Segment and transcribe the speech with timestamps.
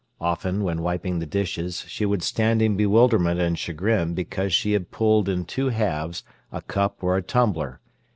[0.19, 4.89] Often, when wiping the dishes, she would stand in bewilderment and chagrin because she had
[4.89, 7.79] pulled in two halves a cup or a tumbler.